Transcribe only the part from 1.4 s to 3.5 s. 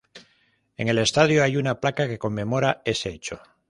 hay una placa que conmemora ese hecho.